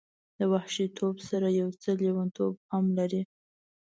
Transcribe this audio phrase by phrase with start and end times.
[0.39, 3.21] د وحشي توب سره یو څه لیونتوب هم لري.